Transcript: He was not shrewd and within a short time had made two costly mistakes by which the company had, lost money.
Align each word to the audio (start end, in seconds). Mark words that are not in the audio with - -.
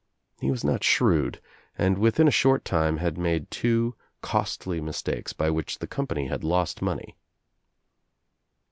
He 0.39 0.49
was 0.49 0.63
not 0.63 0.83
shrewd 0.83 1.39
and 1.77 1.99
within 1.99 2.27
a 2.27 2.31
short 2.31 2.65
time 2.65 2.97
had 2.97 3.19
made 3.19 3.51
two 3.51 3.93
costly 4.23 4.81
mistakes 4.81 5.31
by 5.31 5.51
which 5.51 5.77
the 5.77 5.85
company 5.85 6.25
had, 6.25 6.43
lost 6.43 6.81
money. 6.81 7.15